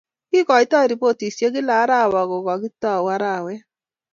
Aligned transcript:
Kikoitoi 0.29 0.87
ripotishiek 0.91 1.53
kila 1.55 1.73
arawa 1.83 2.21
kukataukei 2.29 3.11
arawet 3.15 3.61